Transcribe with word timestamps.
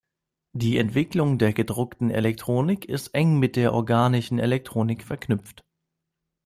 Die 0.53 0.79
Entwicklung 0.79 1.37
der 1.37 1.53
gedruckten 1.53 2.09
Elektronik 2.09 2.85
ist 2.85 3.13
eng 3.13 3.37
mit 3.37 3.55
der 3.55 3.69
der 3.69 3.73
Organischen 3.73 4.39
Elektronik 4.39 5.03
verknüpft. 5.03 5.63